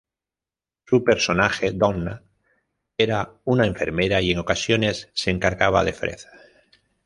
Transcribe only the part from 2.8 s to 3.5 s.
era